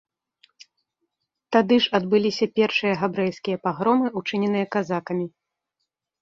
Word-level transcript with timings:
Тады 1.55 1.75
ж 1.85 1.93
адбыліся 1.99 2.45
першыя 2.61 2.93
габрэйскія 3.03 3.57
пагромы, 3.67 4.07
учыненыя 4.23 4.65
казакамі. 4.79 5.25